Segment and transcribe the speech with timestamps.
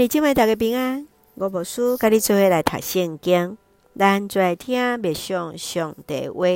[0.00, 3.58] 兄弟姐妹大家平安，我无事，甲你做伙来读圣经，
[3.94, 6.46] 咱最爱听默上上帝话。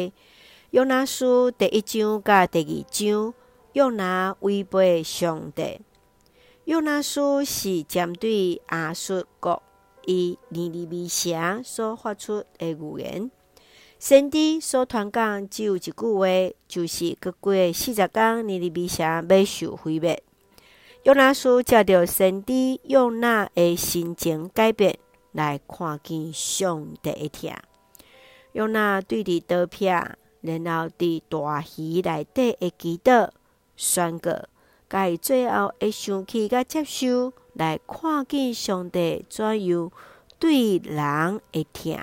[0.70, 3.34] 约拿书第一章甲第二章，
[3.75, 5.78] 约拿违背上帝。
[6.65, 9.62] 约拿书是针对亚述国
[10.06, 13.30] 以尼尼微城所发出的预言。
[13.98, 16.26] 先知所传讲只有一句话，
[16.66, 20.22] 就是阁过四十天，尼尼微城要受毁灭。
[21.05, 24.99] 约拿书借着先知约拿的心情改变，
[25.32, 27.54] 来看见上帝的疼。
[28.53, 33.29] 约拿对伫刀片，然后伫大鱼内底会祈祷
[33.77, 34.47] 宣告，
[34.89, 39.93] 甲伊最后会想起甲接受，来看见上帝怎样
[40.39, 41.98] 对人的疼。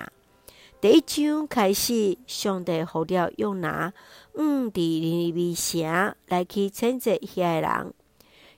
[0.80, 3.92] 第一章开始，上帝呼召约拿，
[4.34, 7.94] 往伫尼尼微城来去谴责遐个人。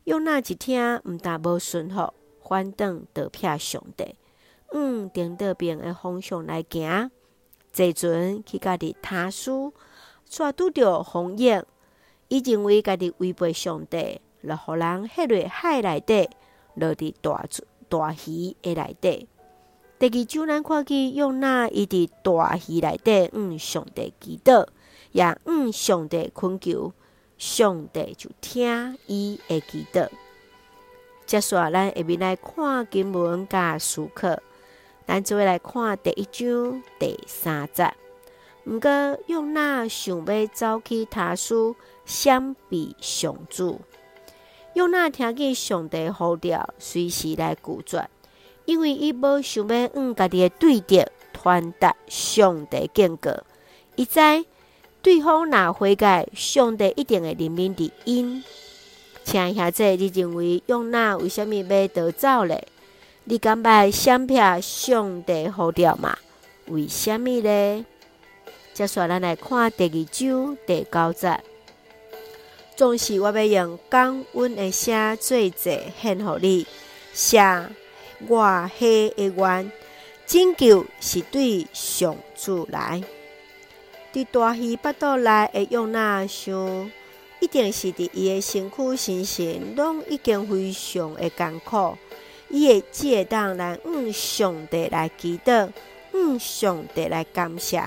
[0.05, 2.13] 用那一听，毋但无顺服，
[2.47, 4.15] 反转倒撇上帝，
[4.73, 7.11] 往顶得边的方向来行。
[7.73, 9.51] 坐船去家己他施，
[10.27, 11.65] 却拄着风涌，
[12.29, 16.29] 伊认为家己违背上帝，就互人迄落海内底，
[16.75, 17.47] 落伫大
[17.89, 19.27] 大鱼的内底。
[19.99, 24.67] 第二章咱看见用那伊伫大鱼内底，嗯上帝祈祷，
[25.13, 26.93] 也嗯上帝恳求。
[27.45, 30.09] 上帝就听伊的祈祷。
[31.27, 34.41] 接续咱下面来看经文甲书课，
[35.07, 37.93] 咱就会来看第一章第三节。
[38.65, 38.89] 毋过
[39.27, 41.55] 约拿想要走去他施，
[42.07, 43.79] 闪避上主。
[44.73, 48.09] 约拿听见上帝呼召，随时来拒绝，
[48.65, 53.31] 因为伊无想要往家己的对敌传达上帝警告。
[53.97, 54.19] 伊知。
[55.05, 58.43] 对方若悔改，上帝一定会怜悯的因。
[59.23, 62.59] 亲爱兄弟，你认为约拿为什么要逃走呢？
[63.25, 66.17] 你敢捌闪避上帝呼召吗？
[66.69, 67.85] 为什么呢？
[68.73, 71.39] 接下来，来看第二章第九节。
[72.75, 76.67] 总是我要用感恩的声做祭献予你，
[77.13, 77.39] 写
[78.27, 79.71] 我黑的愿，
[80.27, 83.03] 拯救是对上主来。
[84.15, 86.89] 伫大鱼腹肚内的约拿想，
[87.41, 91.99] 一定是伫伊的身躯、心神拢已经非常的艰苦。
[92.49, 95.69] 伊会只会当来往上帝来祈祷，
[96.13, 97.83] 往上帝来感谢，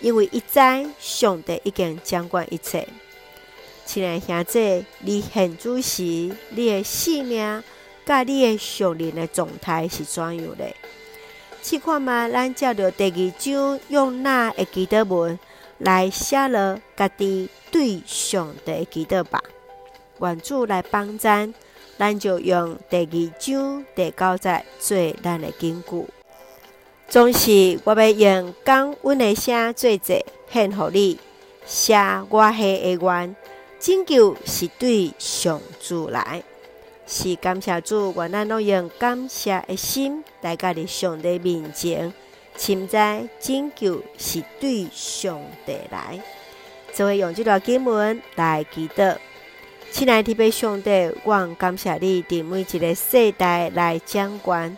[0.00, 0.58] 因为伊知
[0.98, 2.88] 上帝已经掌管一切。
[3.84, 7.62] 亲爱兄弟，你现主时，你的性命
[8.06, 10.74] 甲你的属灵的状态是怎样的？
[11.62, 15.38] 试看嘛，咱照着第二章约拿的记得文。
[15.80, 19.42] 来写了家己对上帝祈祷吧，
[20.20, 21.52] 愿主来帮咱，
[21.98, 26.06] 咱就用第二章第九节做咱的根据。
[27.08, 31.18] 总是我要用感恩的声做者献予你，
[31.64, 31.96] 写
[32.28, 33.36] 我许的愿，
[33.80, 36.42] 拯救是对上主来，
[37.06, 42.12] 是感谢主，愿咱拢用感谢的心来家己上帝面前。
[42.60, 42.94] 深知
[43.40, 46.20] 拯救是对上帝来，
[46.92, 49.16] 就会用这段经文来祈祷。
[49.90, 54.76] 亲爱的弟兄姊妹，我感谢你伫每一个世代来掌管，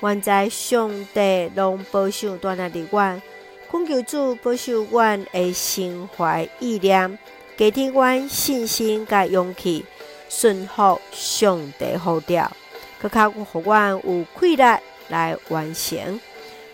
[0.00, 3.22] 愿在上帝拢保守带领的我，
[3.70, 7.18] 恳求主保守我的心怀意念，
[7.56, 9.86] 加添我信心甲勇气，
[10.28, 12.52] 顺服上帝呼召，
[13.00, 14.62] 搁较互我有气力
[15.08, 16.20] 来完成。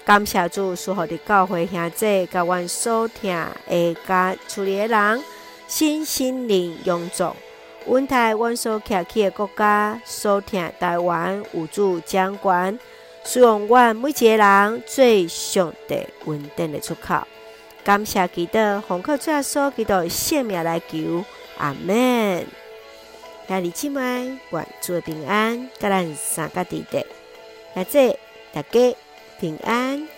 [0.09, 3.31] 感谢主，所有的教会兄弟，甲阮所听
[3.69, 5.23] 的甲处理的人，
[5.69, 7.31] 身心灵永驻，
[7.85, 12.79] 稳台阮所徛起的国家，所听台湾有主掌管，
[13.23, 17.17] 使用阮每一个人最上帝稳定的出口。
[17.85, 18.59] 感谢基督，
[18.89, 21.23] 奉靠主耶稣基督性命来求，
[21.59, 22.47] 阿门。
[23.47, 27.05] 兄弟姊妹，愿主平安，甲咱三个弟弟，
[27.75, 28.19] 兄弟
[28.55, 28.97] 大家。
[29.39, 30.18] 平安。